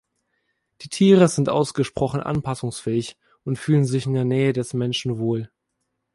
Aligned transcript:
Die 0.81 0.89
Tiere 0.89 1.27
sind 1.27 1.47
ausgesprochen 1.49 2.21
anpassungsfähig 2.21 3.19
und 3.43 3.59
fühlen 3.59 3.85
sich 3.85 4.07
in 4.07 4.15
der 4.15 4.25
Nähe 4.25 4.51
des 4.51 4.73
Menschen 4.73 5.19
wohl. 5.19 5.51